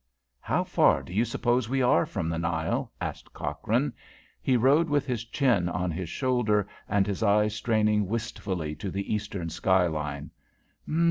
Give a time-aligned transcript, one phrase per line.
[0.39, 3.93] "How far do you suppose we are from the Nile?" asked Cochrane.
[4.41, 9.13] He rode with his chin on his shoulder and his eyes straining wistfully to the
[9.13, 10.31] eastern sky line.